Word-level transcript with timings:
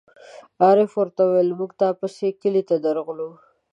عارف 0.63 0.91
ور 0.97 1.09
ته 1.15 1.21
وویل: 1.25 1.49
مونږ 1.59 1.71
تا 1.79 1.87
پسې 1.99 2.27
کلي 2.41 2.63
ته 2.69 2.75
درغلو. 2.85 3.29